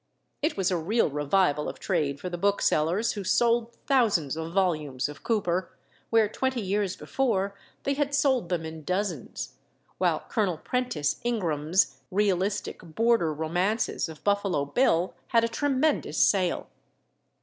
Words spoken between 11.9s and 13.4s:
realistic "Border